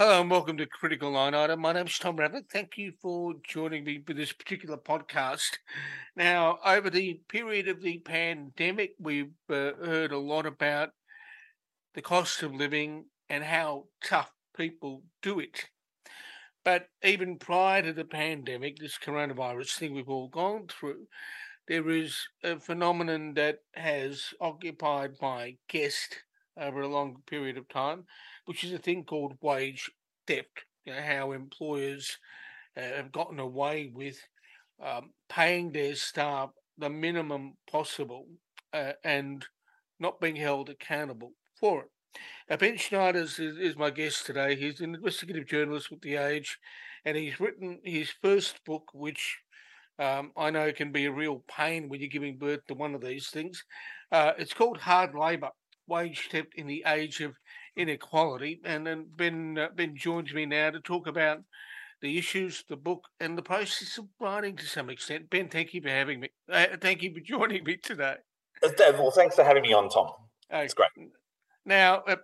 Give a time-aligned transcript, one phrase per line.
[0.00, 1.60] Hello and welcome to Critical Line Item.
[1.60, 2.48] My name's Tom Ravlic.
[2.50, 5.58] Thank you for joining me for this particular podcast.
[6.16, 10.92] Now, over the period of the pandemic, we've uh, heard a lot about
[11.92, 15.66] the cost of living and how tough people do it.
[16.64, 21.08] But even prior to the pandemic, this coronavirus thing we've all gone through,
[21.68, 26.22] there is a phenomenon that has occupied my guest
[26.56, 28.04] over a long period of time,
[28.46, 29.90] which is a thing called wage
[30.26, 30.64] theft.
[30.84, 32.18] You know, how employers
[32.76, 34.18] uh, have gotten away with
[34.82, 38.26] um, paying their staff the minimum possible
[38.72, 39.44] uh, and
[39.98, 41.90] not being held accountable for it.
[42.48, 44.56] Now, Ben Schneiders is, is my guest today.
[44.56, 46.58] He's an investigative journalist with The Age,
[47.04, 49.38] and he's written his first book, which
[49.98, 53.02] um, I know can be a real pain when you're giving birth to one of
[53.02, 53.64] these things.
[54.10, 55.50] Uh, it's called Hard Labour
[55.86, 57.34] wage theft in the age of
[57.80, 58.60] inequality.
[58.64, 61.42] And then Ben uh, Ben joins me now to talk about
[62.02, 65.28] the issues, the book, and the process of writing to some extent.
[65.30, 66.30] Ben, thank you for having me.
[66.50, 68.16] Uh, thank you for joining me today.
[68.62, 70.10] Uh, well, thanks for having me on, Tom.
[70.50, 70.90] It's great.
[71.64, 72.16] Now, uh,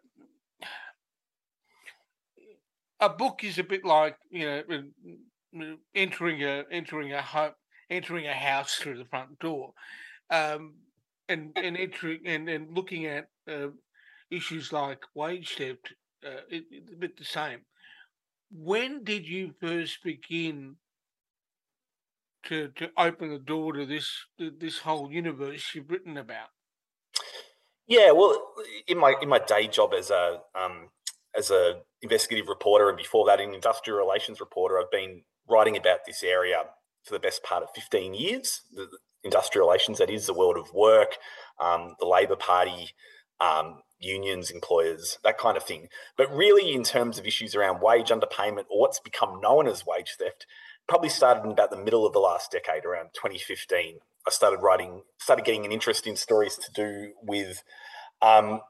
[3.01, 7.53] a book is a bit like you know entering a entering a home,
[7.91, 9.73] entering a house through the front door.
[10.31, 10.75] Um,
[11.29, 13.69] and and entering and, and looking at uh,
[14.31, 17.61] issues like wage theft, uh, it, it's a bit the same.
[18.51, 20.77] When did you first begin
[22.45, 26.49] to to open the door to this this whole universe you've written about?
[27.87, 28.53] Yeah, well,
[28.87, 30.89] in my in my day job as a um,
[31.37, 36.01] as a investigative reporter, and before that, an industrial relations reporter, I've been writing about
[36.07, 36.63] this area
[37.05, 38.63] for the best part of 15 years.
[38.73, 38.89] The,
[39.27, 41.17] industrial relations, that is the world of work,
[41.61, 42.91] um, the Labor Party,
[43.41, 45.89] um, unions, employers, that kind of thing.
[46.17, 50.17] But really, in terms of issues around wage underpayment or what's become known as wage
[50.19, 50.47] theft,
[50.89, 53.99] probably started in about the middle of the last decade, around 2015.
[54.27, 57.63] I started writing, started getting an interest in stories to do with
[58.23, 58.61] um,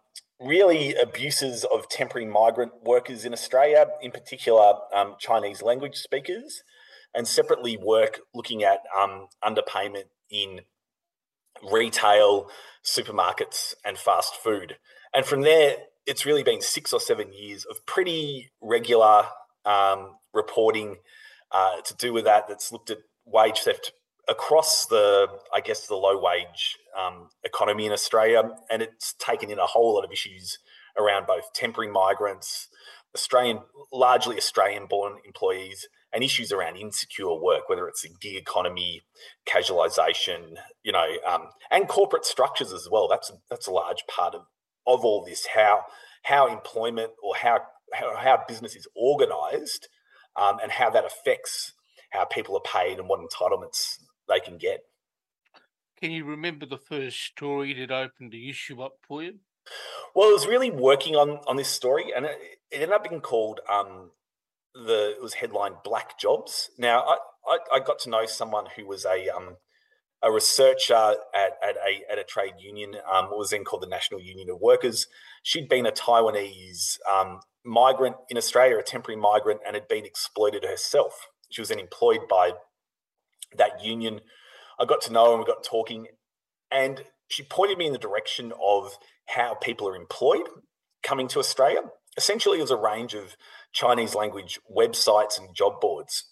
[0.40, 6.62] really abuses of temporary migrant workers in Australia, in particular um, Chinese language speakers,
[7.14, 10.60] and separately work looking at um, underpayment in
[11.62, 12.50] retail,
[12.84, 14.76] supermarkets, and fast food.
[15.14, 19.24] And from there, it's really been six or seven years of pretty regular
[19.64, 20.96] um, reporting
[21.50, 22.48] uh, to do with that.
[22.48, 23.92] That's looked at wage theft
[24.28, 29.58] across the, I guess, the low wage um, economy in Australia, and it's taken in
[29.58, 30.58] a whole lot of issues
[30.98, 32.68] around both temporary migrants,
[33.14, 33.60] Australian,
[33.92, 39.02] largely Australian-born employees, and issues around insecure work, whether it's a gig economy,
[39.46, 43.06] casualisation, you know, um, and corporate structures as well.
[43.06, 44.40] That's that's a large part of,
[44.86, 45.48] of all this.
[45.54, 45.82] How
[46.22, 47.58] how employment or how
[47.92, 49.90] how, how business is organised,
[50.40, 51.74] um, and how that affects
[52.12, 54.80] how people are paid and what entitlements they can get.
[56.00, 59.34] Can you remember the first story that opened the issue up for you?
[60.14, 62.38] Well, I was really working on on this story, and it,
[62.70, 64.12] it ended up being called um,
[64.84, 66.70] the it was headlined Black Jobs.
[66.78, 67.16] Now, I,
[67.46, 69.56] I, I got to know someone who was a um,
[70.22, 70.94] a researcher
[71.34, 72.96] at, at a at a trade union.
[73.10, 75.06] Um, was then called the National Union of Workers.
[75.42, 80.64] She'd been a Taiwanese um, migrant in Australia, a temporary migrant, and had been exploited
[80.64, 81.26] herself.
[81.50, 82.52] She was then employed by
[83.56, 84.20] that union.
[84.78, 86.08] I got to know her and we got talking,
[86.70, 88.98] and she pointed me in the direction of
[89.28, 90.48] how people are employed
[91.02, 91.82] coming to Australia.
[92.16, 93.36] Essentially, it was a range of
[93.72, 96.24] Chinese language websites and job boards.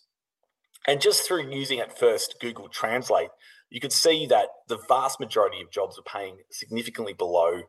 [0.87, 3.31] And just through using at first Google Translate,
[3.71, 7.63] you could see that the vast majority of jobs were paying significantly below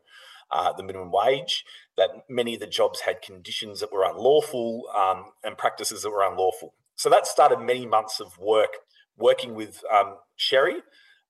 [0.50, 1.64] uh, the minimum wage,
[1.96, 6.22] that many of the jobs had conditions that were unlawful um, and practices that were
[6.22, 6.74] unlawful.
[6.94, 8.76] So that started many months of work
[9.16, 10.82] working with um, Sherry,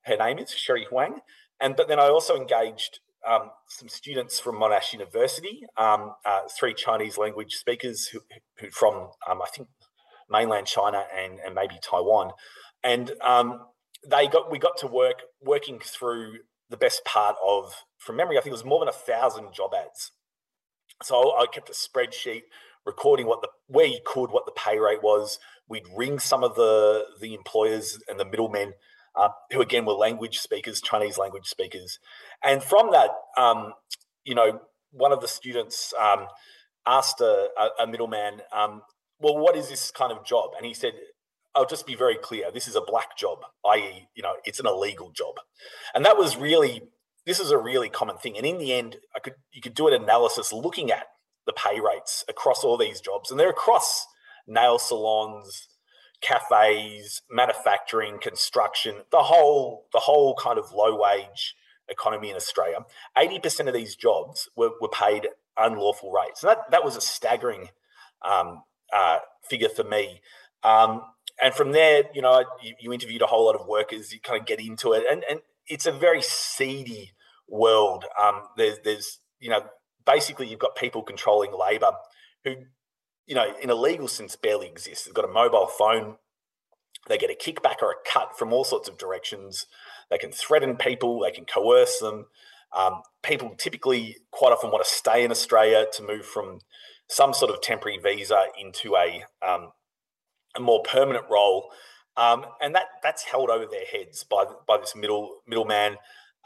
[0.02, 1.20] her name is Sherry Huang.
[1.60, 6.74] And but then I also engaged um, some students from Monash University, um, uh, three
[6.74, 8.20] Chinese language speakers who,
[8.58, 9.68] who from um, I think
[10.30, 12.32] mainland China and, and maybe Taiwan,
[12.82, 13.60] and um,
[14.08, 16.38] they got we got to work working through
[16.70, 19.72] the best part of from memory I think it was more than a thousand job
[19.74, 20.12] ads.
[21.02, 22.42] So I kept a spreadsheet
[22.84, 25.38] recording what the where you could what the pay rate was.
[25.68, 28.74] We'd ring some of the the employers and the middlemen
[29.16, 31.98] uh, who again were language speakers, Chinese language speakers.
[32.42, 33.72] And from that, um,
[34.24, 34.60] you know,
[34.90, 36.26] one of the students um,
[36.86, 37.48] asked a,
[37.78, 38.82] a middleman, um,
[39.18, 40.50] well, what is this kind of job?
[40.56, 40.92] And he said,
[41.54, 42.50] I'll just be very clear.
[42.52, 45.36] This is a black job, i.e., you know, it's an illegal job.
[45.94, 46.82] And that was really,
[47.24, 48.36] this is a really common thing.
[48.36, 51.06] And in the end, I could, you could do an analysis looking at
[51.46, 54.06] the pay rates across all these jobs, and they're across
[54.46, 55.68] nail salons,
[56.20, 61.54] cafes, manufacturing, construction, the whole the whole kind of low wage
[61.88, 62.78] economy in Australia.
[63.16, 67.00] Eighty percent of these jobs were, were paid unlawful rates, and that that was a
[67.00, 67.70] staggering
[68.22, 69.18] um, uh,
[69.48, 70.20] figure for me.
[70.62, 71.02] Um,
[71.42, 74.12] and from there, you know, you, you, interviewed a whole lot of workers.
[74.12, 77.12] You kind of get into it, and and it's a very seedy
[77.48, 78.04] world.
[78.20, 79.60] Um, there's there's you know
[80.04, 81.92] basically you've got people controlling labour
[82.44, 82.54] who,
[83.26, 85.04] you know, in a legal sense, barely exists.
[85.04, 86.16] They've got a mobile phone.
[87.08, 89.66] They get a kickback or a cut from all sorts of directions.
[90.10, 91.20] They can threaten people.
[91.20, 92.26] They can coerce them.
[92.76, 96.60] Um, people typically quite often want to stay in Australia to move from
[97.08, 99.70] some sort of temporary visa into a um,
[100.56, 101.70] a more permanent role,
[102.16, 105.96] um, and that that's held over their heads by by this middle middleman.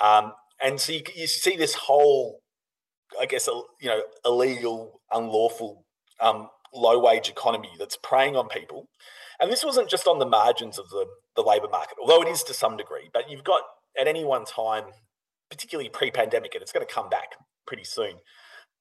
[0.00, 0.32] Um,
[0.62, 2.43] and so you, you see this whole,
[3.21, 3.47] I guess,
[3.81, 5.85] you know, illegal, unlawful,
[6.21, 8.88] um, low wage economy that's preying on people.
[9.40, 12.43] And this wasn't just on the margins of the, the labour market, although it is
[12.44, 13.08] to some degree.
[13.12, 13.62] But you've got
[13.99, 14.84] at any one time,
[15.50, 17.32] particularly pre-pandemic, and it's going to come back
[17.67, 18.17] pretty soon,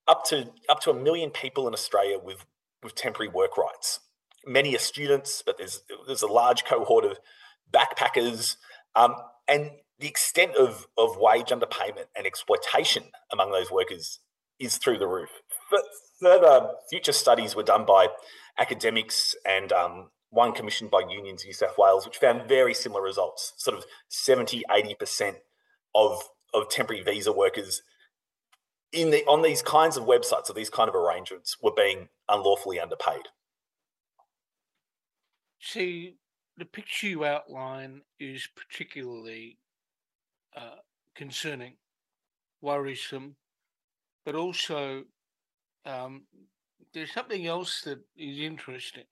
[0.08, 2.46] up to up to a million people in Australia with
[2.84, 4.00] with temporary work rights.
[4.46, 7.20] Many are students, but there's there's a large cohort of
[7.72, 8.56] backpackers,
[8.96, 9.16] um,
[9.48, 14.20] and the extent of, of wage underpayment and exploitation among those workers
[14.60, 15.30] is through the roof.
[16.20, 18.08] Further future studies were done by
[18.58, 23.54] academics and um, one commissioned by Unions New South Wales, which found very similar results
[23.58, 25.36] sort of 70, 80%
[25.96, 27.82] of, of temporary visa workers
[28.92, 32.80] in the on these kinds of websites or these kind of arrangements were being unlawfully
[32.80, 33.28] underpaid.
[35.60, 36.16] See,
[36.58, 39.58] the picture you outline is particularly
[40.56, 40.78] uh,
[41.16, 41.76] concerning,
[42.62, 43.36] worrisome,
[44.26, 45.04] but also
[45.86, 46.26] um,
[46.94, 49.06] there's something else that is interesting.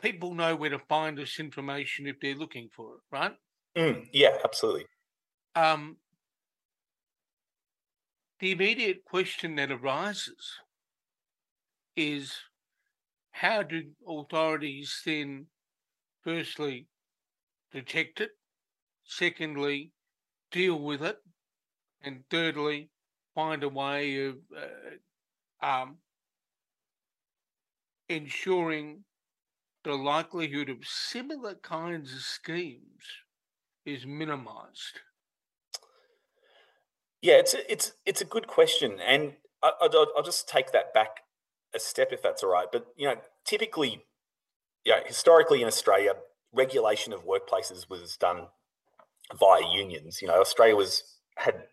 [0.00, 3.36] People know where to find this information if they're looking for it, right?
[3.76, 4.86] Mm, yeah, absolutely.
[5.54, 5.96] Um,
[8.40, 10.60] the immediate question that arises
[11.96, 12.34] is
[13.30, 15.46] how do authorities then
[16.22, 16.88] firstly
[17.72, 18.32] detect it
[19.06, 19.92] Secondly,
[20.50, 21.18] deal with it.
[22.00, 22.90] And thirdly,
[23.36, 24.36] find a way of
[25.62, 25.98] uh, um,
[28.08, 29.04] ensuring
[29.84, 33.04] the likelihood of similar kinds of schemes
[33.84, 35.00] is minimized?
[37.20, 40.94] Yeah, it's a, it's it's a good question, and I, will I'll just take that
[40.94, 41.18] back
[41.74, 42.66] a step if that's all right.
[42.72, 44.04] But you know, typically,
[44.84, 46.14] yeah, historically in Australia,
[46.52, 48.48] regulation of workplaces was done
[49.38, 50.22] via unions.
[50.22, 51.02] You know, Australia was
[51.36, 51.64] had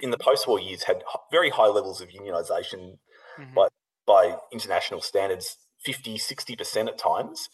[0.00, 2.98] in the post-war years had very high levels of unionisation
[3.38, 3.54] mm-hmm.
[3.54, 3.68] by
[4.06, 7.48] by international standards, 50, 60 percent at times.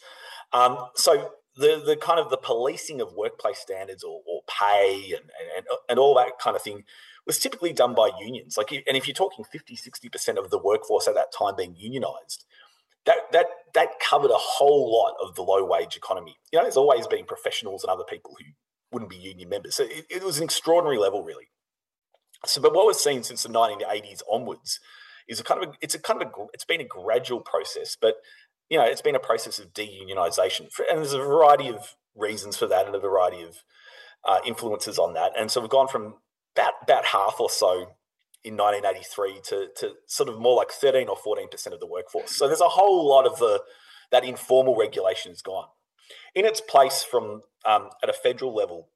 [0.51, 5.29] Um, so the the kind of the policing of workplace standards or, or pay and,
[5.57, 6.83] and and all that kind of thing
[7.25, 8.57] was typically done by unions.
[8.57, 11.75] Like, and if you're talking 50, 60 percent of the workforce at that time being
[11.75, 12.45] unionised,
[13.05, 16.35] that that that covered a whole lot of the low wage economy.
[16.51, 18.45] You know, there's always been professionals and other people who
[18.91, 19.75] wouldn't be union members.
[19.75, 21.49] So it, it was an extraordinary level, really.
[22.45, 24.79] So, but what we've seen since the 1980s onwards
[25.27, 27.97] is a kind of a, it's a kind of a, it's been a gradual process,
[27.99, 28.15] but
[28.69, 32.67] you know it's been a process of deunionization, and there's a variety of reasons for
[32.67, 33.57] that and a variety of
[34.27, 35.31] uh, influences on that.
[35.37, 36.15] And so we've gone from
[36.55, 37.87] about about half or so
[38.43, 42.35] in 1983 to, to sort of more like 13 or 14 percent of the workforce.
[42.35, 43.61] So there's a whole lot of the
[44.11, 45.67] that informal regulation has gone
[46.33, 48.89] in its place from um, at a federal level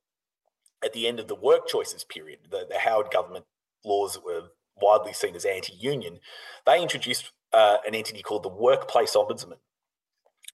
[0.84, 3.46] at the end of the work choices period, the, the Howard government
[3.86, 4.50] laws that were
[4.82, 6.20] widely seen as anti-union,
[6.66, 9.58] they introduced uh, an entity called the Workplace Ombudsman,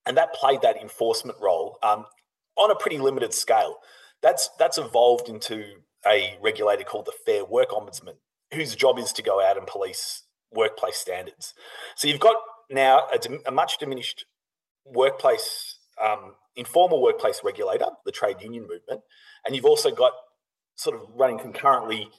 [0.06, 2.06] and that played that enforcement role um,
[2.56, 3.78] on a pretty limited scale.
[4.22, 5.64] That's that's evolved into
[6.06, 8.16] a regulator called the Fair Work Ombudsman,
[8.54, 11.54] whose job is to go out and police workplace standards.
[11.96, 12.36] So you've got
[12.70, 14.26] now a, a much diminished
[14.86, 19.02] workplace um, informal workplace regulator, the trade union movement,
[19.46, 20.14] and you've also got
[20.76, 22.10] sort of running concurrently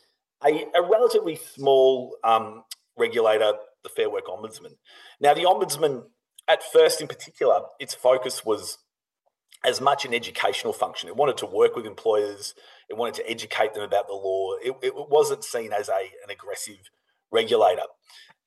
[0.45, 2.65] a, a relatively small um,
[2.97, 4.77] regulator, the Fair Work Ombudsman.
[5.21, 6.05] Now, the Ombudsman,
[6.49, 8.79] at first in particular, its focus was
[9.65, 11.09] as much an educational function.
[11.09, 12.55] It wanted to work with employers,
[12.89, 14.55] it wanted to educate them about the law.
[14.63, 16.91] It, it wasn't seen as a, an aggressive
[17.31, 17.83] regulator.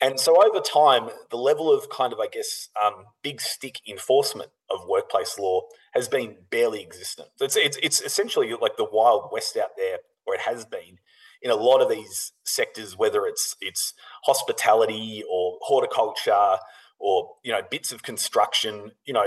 [0.01, 4.49] And so over time, the level of kind of, I guess, um, big stick enforcement
[4.69, 5.61] of workplace law
[5.93, 7.29] has been barely existent.
[7.39, 10.97] It's, it's, it's essentially like the Wild West out there, where it has been
[11.43, 16.57] in a lot of these sectors, whether it's it's hospitality or horticulture
[16.99, 19.25] or you know bits of construction, you know,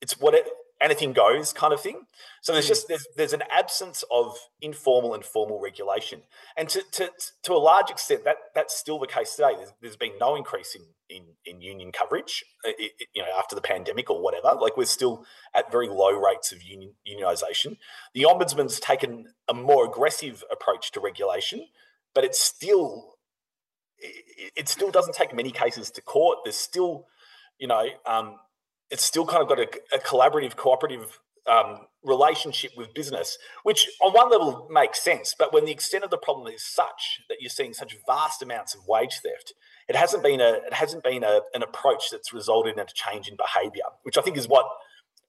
[0.00, 0.46] it's what it,
[0.80, 2.02] anything goes kind of thing.
[2.42, 2.70] So there's hmm.
[2.70, 6.22] just there's there's an absence of informal and formal regulation,
[6.56, 7.10] and to to
[7.42, 9.52] to a large extent that that's still the case today.
[9.56, 13.28] There's, there's been no increase in in, in union coverage, uh, it, it, you know,
[13.38, 14.56] after the pandemic or whatever.
[14.60, 17.76] Like we're still at very low rates of union, unionization.
[18.14, 21.66] The ombudsman's taken a more aggressive approach to regulation,
[22.14, 23.16] but it's still
[23.98, 26.38] it, it still doesn't take many cases to court.
[26.44, 27.06] There's still
[27.58, 28.36] you know, um,
[28.90, 31.18] it's still kind of got a, a collaborative, cooperative
[31.50, 35.34] um, relationship with business, which on one level makes sense.
[35.38, 38.74] But when the extent of the problem is such that you're seeing such vast amounts
[38.74, 39.52] of wage theft,
[39.88, 43.28] it hasn't been a it hasn't been a, an approach that's resulted in a change
[43.28, 44.66] in behaviour, which I think is what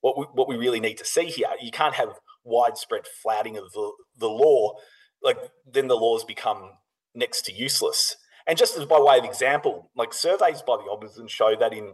[0.01, 1.49] what we, what we really need to see here.
[1.61, 4.75] You can't have widespread flouting of the, the law,
[5.23, 5.37] like
[5.69, 6.71] then the laws become
[7.13, 8.15] next to useless.
[8.47, 11.93] And just as by way of example, like surveys by the Ombudsman show that in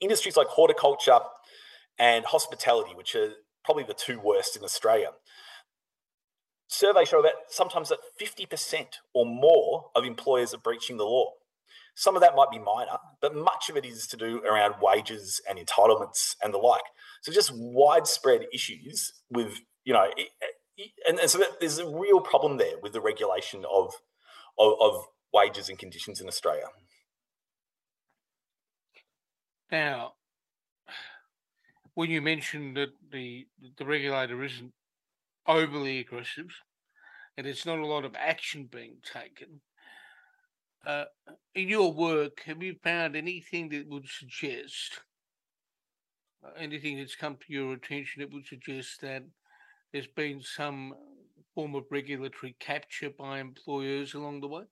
[0.00, 1.20] industries like horticulture
[1.98, 3.30] and hospitality, which are
[3.64, 5.10] probably the two worst in Australia,
[6.68, 11.32] surveys show that sometimes that 50% or more of employers are breaching the law.
[11.96, 15.40] Some of that might be minor, but much of it is to do around wages
[15.48, 16.82] and entitlements and the like.
[17.22, 20.10] So just widespread issues with, you know,
[21.06, 23.92] and, and so there's a real problem there with the regulation of,
[24.58, 26.66] of, of wages and conditions in Australia.
[29.70, 30.14] Now,
[31.94, 33.46] when you mentioned that the
[33.78, 34.72] the regulator isn't
[35.46, 36.50] overly aggressive
[37.36, 39.60] and there's not a lot of action being taken,
[40.86, 41.04] uh,
[41.54, 45.00] in your work, have you found anything that would suggest
[46.44, 49.22] uh, anything that's come to your attention that would suggest that
[49.92, 50.94] there's been some
[51.54, 54.64] form of regulatory capture by employers along the way?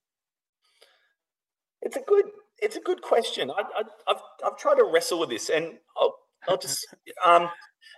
[1.80, 2.26] It's a good
[2.62, 3.50] it's a good question.
[3.50, 3.64] I,
[4.06, 6.14] have I've tried to wrestle with this, and I'll,
[6.48, 6.86] I'll just
[7.26, 7.50] um,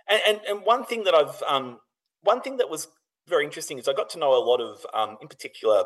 [0.09, 1.79] and, and, and one thing that I've um,
[2.21, 2.87] one thing that was
[3.27, 5.83] very interesting is I got to know a lot of, um, in particular,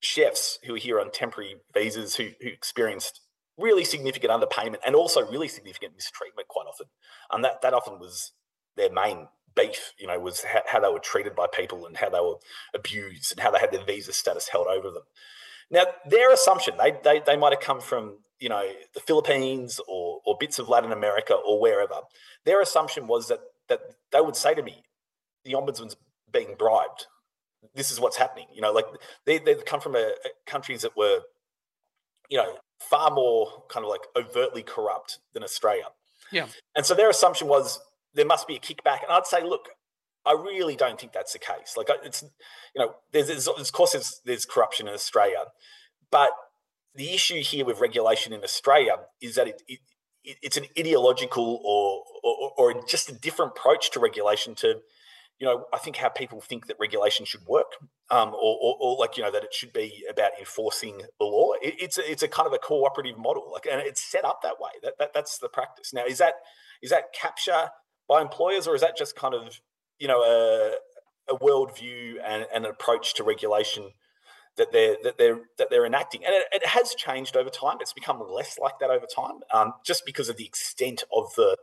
[0.00, 3.20] chefs who are here on temporary visas who who experienced
[3.58, 6.86] really significant underpayment and also really significant mistreatment quite often,
[7.30, 8.32] and that that often was
[8.76, 9.92] their main beef.
[9.98, 12.36] You know, was how, how they were treated by people and how they were
[12.74, 15.04] abused and how they had their visa status held over them.
[15.70, 18.62] Now, their assumption, they, they, they might have come from, you know,
[18.94, 22.00] the Philippines or, or bits of Latin America or wherever.
[22.44, 23.80] Their assumption was that, that
[24.12, 24.82] they would say to me,
[25.44, 25.96] the ombudsman's
[26.32, 27.06] being bribed.
[27.74, 28.46] This is what's happening.
[28.54, 28.86] You know, like
[29.26, 31.20] they, they come from a, a countries that were,
[32.30, 35.84] you know, far more kind of like overtly corrupt than Australia.
[36.32, 36.46] Yeah.
[36.76, 37.80] And so their assumption was
[38.14, 39.02] there must be a kickback.
[39.02, 39.68] And I'd say, look,
[40.28, 41.74] I really don't think that's the case.
[41.76, 42.22] Like it's,
[42.74, 45.44] you know, there's, there's of course there's, there's corruption in Australia,
[46.10, 46.30] but
[46.94, 49.80] the issue here with regulation in Australia is that it, it
[50.24, 54.80] it's an ideological or, or, or just a different approach to regulation to
[55.38, 57.72] you know i think how people think that regulation should work
[58.10, 61.52] um, or, or, or, like you know that it should be about enforcing the law.
[61.62, 64.40] It, it's a, it's a kind of a cooperative model like and it's set up
[64.42, 64.70] that way.
[64.82, 65.92] That, that that's the practice.
[65.92, 66.34] Now is that
[66.82, 67.68] is that capture
[68.08, 69.60] by employers or is that just kind of
[69.98, 70.72] you know a,
[71.32, 73.92] a worldview and, and, an approach to regulation
[74.56, 77.78] that they're that they're that they're enacting, and it, it has changed over time.
[77.80, 81.56] It's become less like that over time, um, just because of the extent of the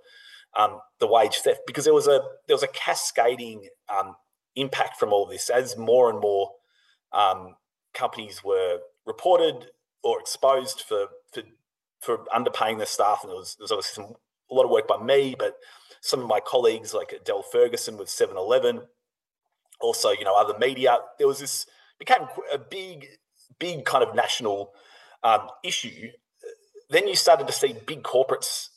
[0.57, 1.61] um, the wage theft.
[1.67, 4.15] Because there was a there was a cascading um,
[4.55, 6.51] impact from all this as more and more
[7.13, 7.55] um,
[7.93, 9.67] companies were reported
[10.03, 11.43] or exposed for for
[11.99, 14.15] for underpaying their staff, and there was there was obviously some,
[14.49, 15.55] a lot of work by me, but
[16.05, 18.81] some of my colleagues like Adele Ferguson with 7-Eleven,
[19.81, 21.65] also, you know, other media, there was this,
[21.97, 23.07] became a big,
[23.57, 24.71] big kind of national
[25.23, 26.09] um, issue.
[26.91, 28.69] Then you started to see big corporates,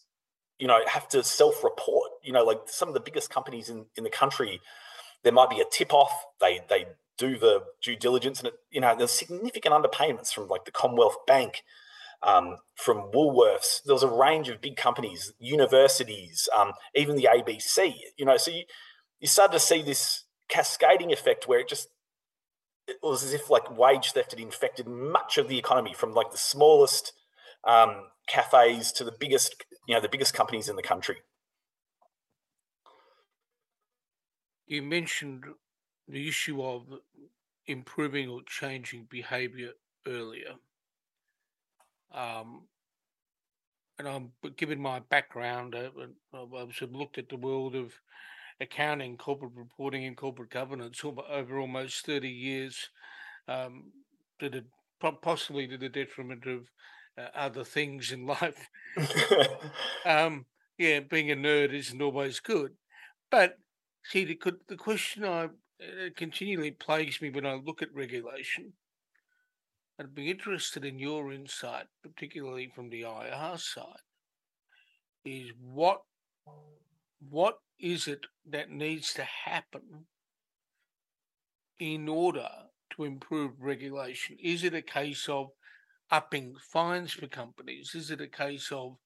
[0.58, 2.12] you know, have to self-report.
[2.25, 4.62] You know, like some of the biggest companies in, in the country,
[5.23, 6.11] there might be a tip-off.
[6.40, 6.87] They they
[7.18, 11.26] do the due diligence, and it, you know, there's significant underpayments from like the Commonwealth
[11.26, 11.62] Bank,
[12.22, 13.82] um, from Woolworths.
[13.84, 17.94] There was a range of big companies, universities, um, even the ABC.
[18.16, 18.64] You know, so you,
[19.20, 21.88] you started to see this cascading effect where it just
[22.87, 26.30] it was as if like wage theft had infected much of the economy, from like
[26.30, 27.12] the smallest
[27.64, 31.16] um, cafes to the biggest, you know, the biggest companies in the country.
[34.66, 35.44] You mentioned
[36.06, 36.87] the issue of
[37.66, 39.72] improving or changing behavior
[40.06, 40.54] earlier.
[42.12, 42.62] Um,
[43.99, 45.91] and I'm given my background, uh,
[46.33, 47.93] I've sort of looked at the world of
[48.61, 52.91] accounting, corporate reporting, and corporate governance over almost 30 years.
[53.49, 53.93] um,
[54.41, 54.65] to the
[55.23, 56.71] possibly to the detriment of
[57.19, 58.69] uh, other things in life.
[60.07, 60.47] um,
[60.79, 62.73] yeah, being a nerd isn't always good,
[63.31, 63.59] but
[64.05, 64.38] see the
[64.69, 65.49] the question I uh,
[66.17, 68.73] continually plagues me when I look at regulation.
[69.99, 74.05] I'd be interested in your insight, particularly from the IR side,
[75.25, 76.02] is what
[77.31, 80.07] what is it that needs to happen
[81.81, 82.49] in order
[82.90, 84.37] to improve regulation?
[84.43, 85.49] Is it a case of
[86.11, 87.93] upping fines for companies?
[87.95, 88.97] Is it a case of,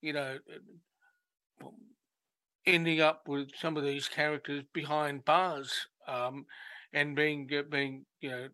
[0.00, 0.38] you know,
[2.66, 6.46] ending up with some of these characters behind bars um,
[6.92, 8.48] and being being you know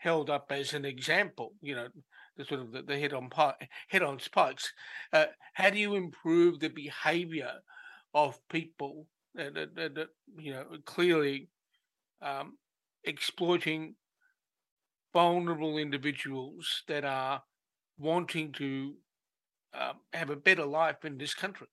[0.00, 1.54] held up as an example?
[1.62, 1.88] You know,
[2.36, 3.30] the sort of the, the head on
[3.88, 4.72] head on spikes.
[5.12, 7.52] Uh, how do you improve the behaviour
[8.14, 11.48] of people that, that, that, you know clearly
[12.22, 12.56] um,
[13.04, 13.94] exploiting
[15.12, 17.42] vulnerable individuals that are
[17.98, 18.94] wanting to
[19.74, 21.68] uh, have a better life in this country?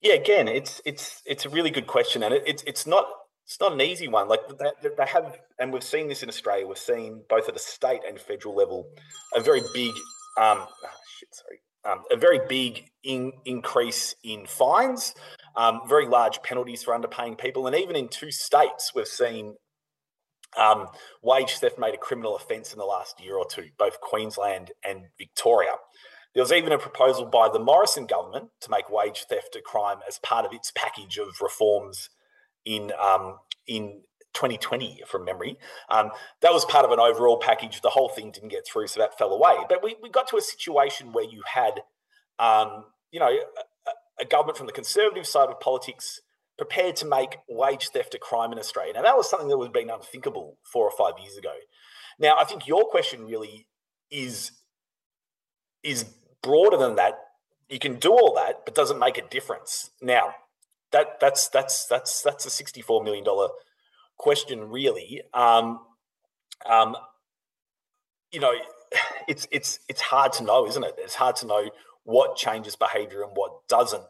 [0.00, 3.06] Yeah, again, it's it's it's a really good question, and it, it's it's not
[3.48, 4.28] it's not an easy one.
[4.28, 6.66] Like they, they have, and we've seen this in Australia.
[6.66, 8.90] We've seen both at a state and federal level
[9.34, 9.92] a very big,
[10.38, 15.14] um, oh, shit, sorry, um, a very big in, increase in fines,
[15.56, 19.54] um, very large penalties for underpaying people, and even in two states, we've seen
[20.58, 20.88] um,
[21.22, 25.06] wage theft made a criminal offence in the last year or two, both Queensland and
[25.16, 25.72] Victoria.
[26.34, 30.00] There was even a proposal by the Morrison government to make wage theft a crime
[30.06, 32.10] as part of its package of reforms
[32.68, 34.02] in um, in
[34.34, 35.56] 2020 from memory.
[35.88, 36.10] Um,
[36.42, 37.80] that was part of an overall package.
[37.80, 39.54] The whole thing didn't get through, so that fell away.
[39.68, 41.80] But we, we got to a situation where you had,
[42.38, 46.20] um, you know, a, a, government from the conservative side of politics
[46.56, 48.92] prepared to make wage theft a crime in Australia.
[48.94, 51.54] Now, that was something that was been unthinkable four or five years ago.
[52.18, 53.66] Now, I think your question really
[54.10, 54.52] is
[55.82, 56.04] is
[56.42, 57.14] broader than that.
[57.70, 59.90] You can do all that, but doesn't make a difference.
[60.02, 60.34] Now,
[60.92, 63.48] that that's that's that's that's a sixty-four million dollar
[64.16, 65.22] question, really.
[65.34, 65.80] Um,
[66.68, 66.96] um,
[68.32, 68.52] you know,
[69.28, 70.94] it's it's it's hard to know, isn't it?
[70.98, 71.70] It's hard to know
[72.04, 74.04] what changes behaviour and what doesn't.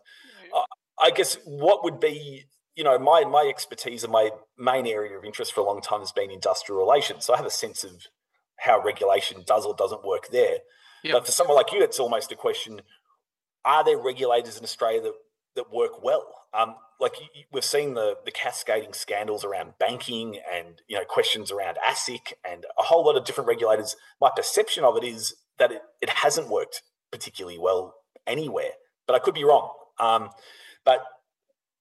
[0.55, 0.63] Uh,
[1.01, 2.45] I guess what would be,
[2.77, 6.01] you know, my my expertise and my main area of interest for a long time
[6.01, 7.25] has been industrial relations.
[7.25, 8.07] So I have a sense of
[8.59, 10.59] how regulation does or doesn't work there.
[11.05, 11.13] Yep.
[11.13, 12.83] But for someone like you, it's almost a question:
[13.65, 15.15] Are there regulators in Australia that
[15.57, 16.27] that work well?
[16.55, 17.15] Um, like
[17.53, 22.65] we've seen the the cascading scandals around banking and you know questions around ASIC and
[22.79, 23.97] a whole lot of different regulators.
[24.21, 27.95] My perception of it is that it, it hasn't worked particularly well
[28.27, 28.73] anywhere,
[29.07, 29.73] but I could be wrong.
[29.99, 30.31] Um,
[30.85, 31.05] but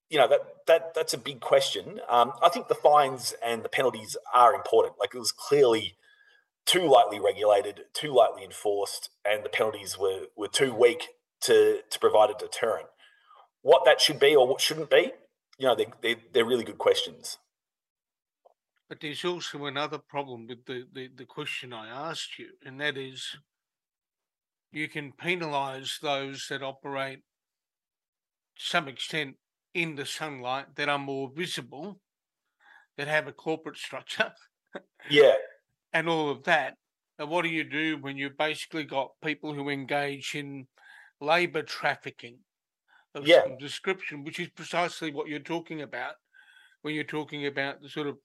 [0.09, 1.99] you know that that that's a big question.
[2.09, 4.95] Um, I think the fines and the penalties are important.
[4.99, 5.97] Like it was clearly
[6.65, 11.07] too lightly regulated, too lightly enforced, and the penalties were were too weak
[11.41, 12.87] to to provide a deterrent.
[13.67, 15.11] What that should be or what shouldn't be,
[15.57, 17.37] you know, they they they're really good questions.
[18.89, 22.97] But there's also another problem with the, the, the question I asked you, and that
[22.97, 23.35] is
[24.71, 27.19] you can penalise those that operate
[28.57, 29.35] to some extent
[29.73, 31.99] in the sunlight that are more visible,
[32.97, 34.31] that have a corporate structure.
[35.09, 35.33] yeah
[35.93, 36.75] and all of that.
[37.19, 40.67] And what do you do when you've basically got people who engage in
[41.19, 42.37] labour trafficking
[43.17, 43.43] of yeah.
[43.43, 46.15] some description, which is precisely what you're talking about
[46.81, 48.17] when you're talking about the sort of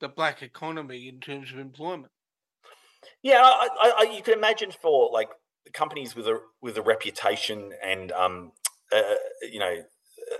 [0.00, 2.12] the black economy in terms of employment.
[3.22, 5.28] Yeah, I, I, you can imagine for like
[5.72, 8.52] companies with a with a reputation and um,
[8.92, 9.02] uh,
[9.50, 9.76] you know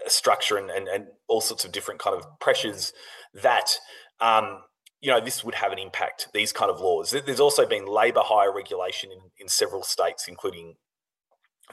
[0.06, 2.92] a structure and, and, and all sorts of different kind of pressures
[3.34, 3.78] that
[4.20, 4.60] um,
[5.02, 7.10] you know, this would have an impact, these kind of laws.
[7.10, 10.76] There's also been labour hire regulation in, in several states, including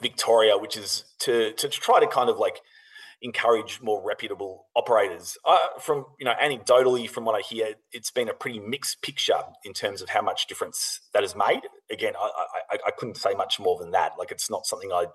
[0.02, 2.62] Victoria, which is to, to try to kind of like
[3.21, 5.38] encourage more reputable operators.
[5.43, 9.41] Uh, from, you know, anecdotally, from what I hear, it's been a pretty mixed picture
[9.63, 11.62] in terms of how much difference that has made.
[11.91, 12.30] Again, I,
[12.71, 14.13] I, I couldn't say much more than that.
[14.17, 15.08] Like, it's not something I,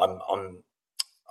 [0.00, 0.62] I'm, I'm,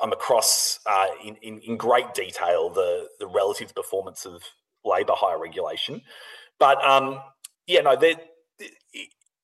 [0.01, 4.43] I'm across uh, in, in, in great detail the, the relative performance of
[4.83, 6.01] labour hire regulation.
[6.59, 7.19] But um,
[7.65, 8.19] yeah, no, they're,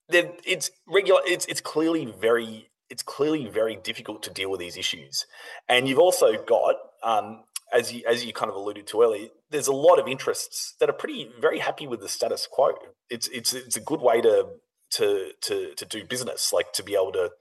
[0.09, 1.21] they're, it's regular.
[1.25, 5.25] It's it's clearly very it's clearly very difficult to deal with these issues,
[5.67, 9.67] and you've also got um, as you as you kind of alluded to earlier, there's
[9.67, 12.73] a lot of interests that are pretty very happy with the status quo.
[13.09, 14.47] It's it's it's a good way to
[14.91, 17.31] to to to do business, like to be able to,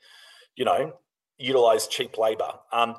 [0.56, 0.94] you know,
[1.38, 2.52] utilize cheap labor.
[2.72, 2.96] Um,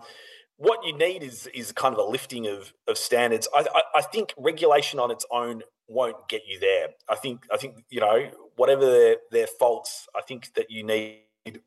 [0.57, 3.47] what you need is is kind of a lifting of of standards.
[3.55, 6.89] I, I, I think regulation on its own won't get you there.
[7.09, 11.61] I think I think you know whatever their their faults, I think that you need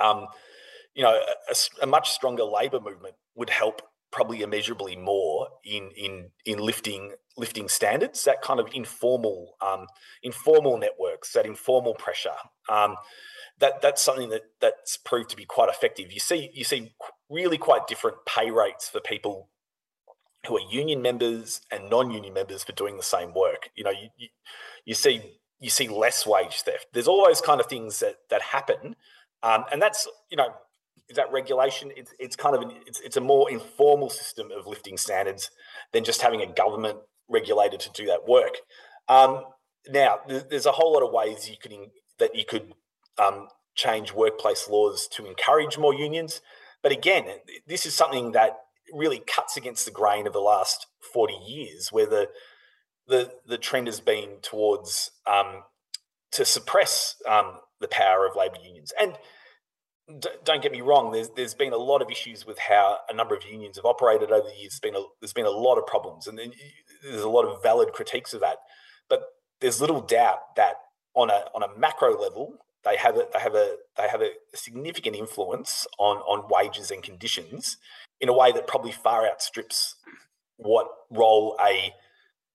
[0.00, 0.26] um,
[0.94, 6.30] you know a, a much stronger labour movement would help probably immeasurably more in in
[6.46, 8.24] in lifting lifting standards.
[8.24, 9.86] That kind of informal um,
[10.22, 12.30] informal networks, that informal pressure.
[12.68, 12.96] Um,
[13.58, 16.12] that that's something that that's proved to be quite effective.
[16.12, 16.92] You see you see
[17.28, 19.50] really quite different pay rates for people
[20.46, 23.70] who are union members and non-union members for doing the same work.
[23.74, 24.28] You know, you, you,
[24.84, 26.86] you see you see less wage theft.
[26.92, 28.96] There's all those kind of things that that happen,
[29.44, 30.48] um, and that's you know
[31.08, 31.92] is that regulation.
[31.96, 35.50] It's it's kind of an, it's it's a more informal system of lifting standards
[35.92, 38.56] than just having a government regulator to do that work.
[39.08, 39.44] Um,
[39.88, 41.72] now, there's a whole lot of ways you could
[42.18, 42.72] that you could
[43.18, 46.40] um, change workplace laws to encourage more unions.
[46.82, 47.26] But again,
[47.66, 48.58] this is something that
[48.92, 52.28] really cuts against the grain of the last 40 years, where the
[53.06, 55.64] the, the trend has been towards um,
[56.32, 58.92] to suppress um, the power of labour unions.
[58.98, 59.18] And
[60.20, 63.14] d- don't get me wrong, there's there's been a lot of issues with how a
[63.14, 64.78] number of unions have operated over the years.
[64.80, 66.38] There's been a, there's been a lot of problems, and
[67.02, 68.58] there's a lot of valid critiques of that.
[69.08, 69.20] But
[69.60, 70.76] there's little doubt that
[71.14, 74.30] on a on a macro level, they have a they have a they have a
[74.54, 77.76] significant influence on on wages and conditions
[78.20, 79.96] in a way that probably far outstrips
[80.56, 81.92] what role a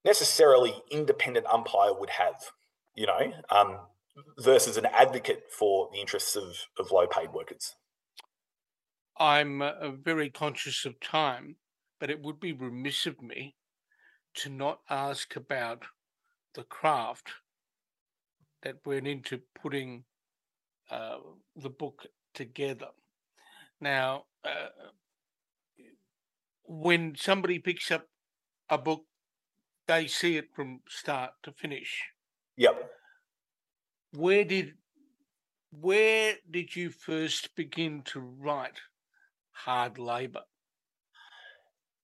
[0.05, 2.35] necessarily independent umpire would have,
[2.95, 3.77] you know, um,
[4.39, 7.75] versus an advocate for the interests of, of low paid workers.
[9.17, 11.57] I'm uh, very conscious of time,
[11.99, 13.55] but it would be remiss of me
[14.35, 15.83] to not ask about
[16.55, 17.29] the craft
[18.63, 20.03] that went into putting
[20.89, 21.17] uh,
[21.55, 22.87] the book together.
[23.81, 24.69] Now, uh,
[26.63, 28.05] when somebody picks up
[28.69, 29.03] a book,
[29.87, 32.03] they see it from start to finish.
[32.57, 32.91] Yep.
[34.13, 34.73] Where did
[35.71, 38.81] where did you first begin to write
[39.51, 40.41] hard labour?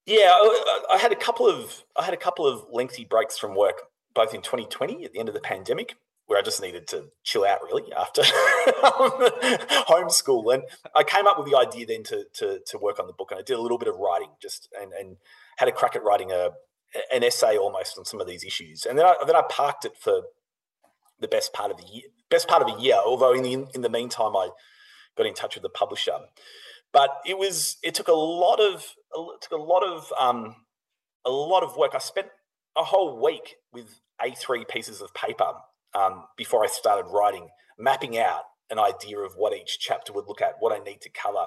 [0.06, 3.56] Yeah, I, I had a couple of I had a couple of lengthy breaks from
[3.56, 3.82] work,
[4.14, 5.96] both in 2020 at the end of the pandemic,
[6.28, 8.22] where I just needed to chill out really after
[9.82, 10.54] homeschool.
[10.54, 10.64] And
[10.96, 13.40] I came up with the idea then to, to, to work on the book, and
[13.40, 15.18] I did a little bit of writing, just and, and
[15.58, 16.52] had a crack at writing a
[17.12, 18.86] an essay almost on some of these issues.
[18.86, 20.22] And then I then I parked it for
[21.20, 22.96] the best part of the year, best part of a year.
[22.96, 24.50] Although in the in the meantime, I
[25.18, 26.18] got in touch with the publisher.
[26.94, 30.56] But it was it took a lot of it took a lot of um,
[31.26, 31.92] a lot of work.
[31.94, 32.28] I spent
[32.78, 35.52] a whole week with A3 pieces of paper
[35.94, 40.42] um, before I started writing, mapping out an idea of what each chapter would look
[40.42, 41.46] at, what I need to cover,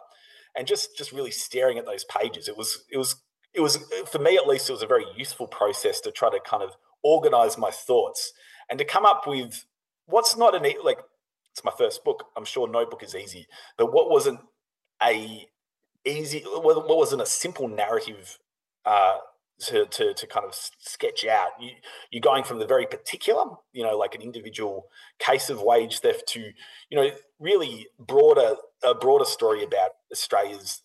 [0.56, 2.48] and just just really staring at those pages.
[2.48, 3.16] It was it was
[3.54, 3.78] it was
[4.10, 6.70] for me at least it was a very useful process to try to kind of
[7.02, 8.32] organize my thoughts
[8.70, 9.64] and to come up with
[10.06, 11.00] what's not an like
[11.52, 12.26] it's my first book.
[12.36, 14.40] I'm sure no book is easy, but what wasn't
[15.02, 15.46] a
[16.04, 18.38] easy what wasn't a simple narrative
[18.84, 19.18] uh,
[19.60, 21.50] to, to, to kind of sketch out.
[21.60, 21.70] You,
[22.10, 24.86] you're going from the very particular, you know, like an individual
[25.18, 26.40] case of wage theft to,
[26.90, 30.82] you know, really broader a broader story about Australia's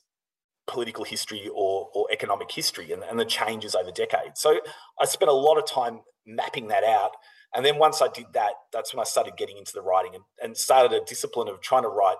[0.65, 4.41] political history or, or economic history and, and the changes over decades.
[4.41, 4.60] So
[5.00, 7.12] I spent a lot of time mapping that out.
[7.56, 10.24] And then once I did that, that's when I started getting into the writing and,
[10.42, 12.18] and started a discipline of trying to write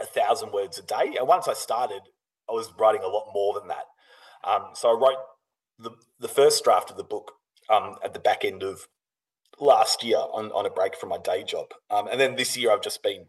[0.00, 1.16] a thousand words a day.
[1.18, 2.02] And once I started,
[2.48, 3.84] I was writing a lot more than that.
[4.42, 5.18] Um, so I wrote
[5.78, 7.32] the, the first draft of the book
[7.68, 8.88] um, at the back end of
[9.58, 11.66] last year on, on a break from my day job.
[11.90, 13.26] Um, and then this year I've just been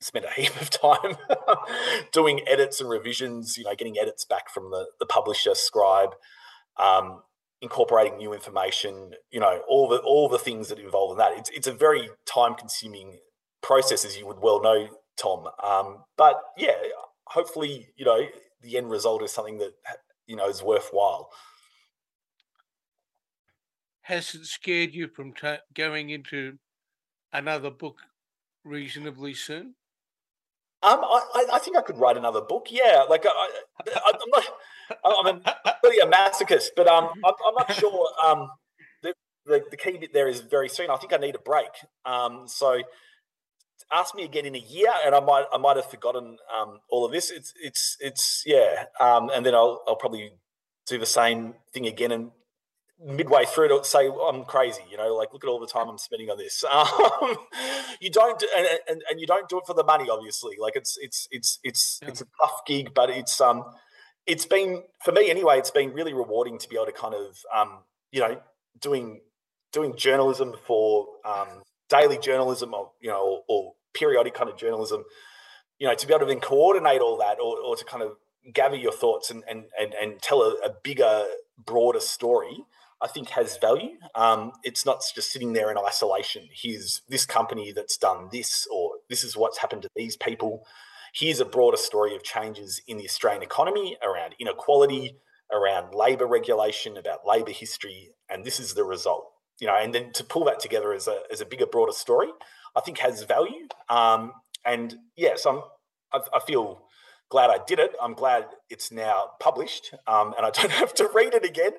[0.00, 1.16] spent a heap of time
[2.12, 6.10] doing edits and revisions, you know, getting edits back from the, the publisher, scribe,
[6.78, 7.22] um,
[7.60, 11.32] incorporating new information, you know, all the all the things that involve in that.
[11.38, 13.18] It's it's a very time consuming
[13.62, 15.46] process, as you would well know, Tom.
[15.62, 16.74] Um, but yeah,
[17.26, 18.26] hopefully, you know,
[18.62, 19.72] the end result is something that
[20.26, 21.30] you know is worthwhile
[24.06, 26.58] has it scared you from t- going into
[27.32, 27.98] another book
[28.62, 29.74] reasonably soon?
[30.80, 32.68] Um, I, I think I could write another book.
[32.70, 33.48] Yeah, like I,
[33.80, 34.44] am not,
[35.04, 35.42] I'm
[35.82, 38.08] really a masochist, but um, I'm, I'm not sure.
[38.24, 38.50] Um,
[39.02, 39.14] the,
[39.46, 40.90] the, the key bit there is very soon.
[40.90, 41.70] I think I need a break.
[42.04, 42.82] Um, so
[43.92, 47.04] ask me again in a year, and I might I might have forgotten um all
[47.04, 47.30] of this.
[47.30, 48.84] It's it's it's yeah.
[49.00, 50.32] Um, and then I'll I'll probably
[50.86, 52.30] do the same thing again and
[53.04, 55.98] midway through to say I'm crazy, you know, like look at all the time I'm
[55.98, 56.64] spending on this.
[56.76, 57.36] Um,
[58.00, 60.56] you don't, and, and, and, you don't do it for the money, obviously.
[60.60, 62.08] Like it's it's it's it's yeah.
[62.08, 63.64] it's a tough gig, but it's um
[64.26, 65.58] it's been for me anyway.
[65.58, 67.78] It's been really rewarding to be able to kind of um,
[68.10, 68.40] you know
[68.80, 69.20] doing
[69.72, 75.04] doing journalism for um, daily journalism or you know or, or, periodic kind of journalism.
[75.78, 78.16] You know, to be able to then coordinate all that or, or to kind of
[78.52, 81.24] gather your thoughts and and and, and tell a, a bigger,
[81.64, 82.64] broader story.
[82.98, 83.98] I think has value.
[84.14, 86.48] Um, it's not just sitting there in isolation.
[86.50, 90.66] Here's this company that's done this, or this is what's happened to these people.
[91.16, 95.16] Here's a broader story of changes in the Australian economy around inequality,
[95.50, 99.24] around labour regulation, about labour history, and this is the result.
[99.58, 102.28] You know, and then to pull that together as a as a bigger, broader story,
[102.76, 103.66] I think has value.
[103.88, 105.62] Um, and yes, I'm.
[106.12, 106.82] I, I feel
[107.30, 107.92] glad I did it.
[108.02, 111.72] I'm glad it's now published, um, and I don't have to read it again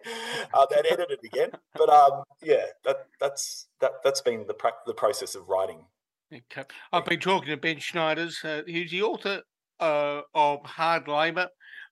[0.52, 1.52] uh, and edit it again.
[1.76, 5.86] But um, yeah, that that's that that's been the pra- the process of writing.
[6.34, 6.64] Okay.
[6.92, 8.44] I've been talking to Ben Schneiders.
[8.44, 9.42] Uh, he's the author
[9.80, 11.48] uh, of Hard Labour,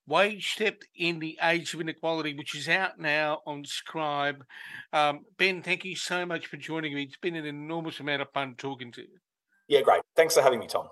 [0.08, 4.44] Wage Theft in the Age of Inequality, which is out now on Scribe.
[4.92, 7.04] Um, ben, thank you so much for joining me.
[7.04, 9.18] It's been an enormous amount of fun talking to you.
[9.68, 10.02] Yeah, great.
[10.16, 10.90] Thanks for having me, Tom.